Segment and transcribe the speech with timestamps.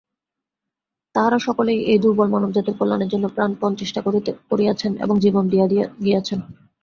[1.15, 3.99] তাঁহারা সকলেই এই দুর্বল মানবজাতির কল্যাণের জন্য প্রাণপণ চেষ্টা
[4.51, 5.65] করিয়াছেন এবং জীবন দিয়া
[6.05, 6.39] গিয়াছেন।